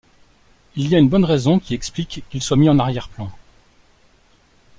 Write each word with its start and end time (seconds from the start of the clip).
Il 0.75 0.87
y 0.87 0.95
a 0.95 0.97
une 0.97 1.09
bonne 1.09 1.25
raison 1.25 1.59
qui 1.59 1.75
explique 1.75 2.23
qu'il 2.31 2.41
soit 2.41 2.57
mis 2.57 2.69
en 2.69 2.79
arrière-plan. 2.79 3.31